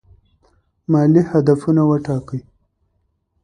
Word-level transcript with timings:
مالي 0.91 1.21
هدفونه 1.31 1.81
وټاکئ. 1.89 2.41